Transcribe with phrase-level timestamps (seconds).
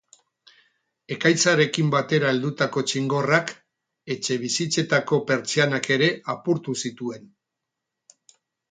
[1.15, 3.53] Ekaitzarekin batera heldutako txingorrak
[4.17, 7.33] etxebizitzetako pertsianak ere apurtu zituen.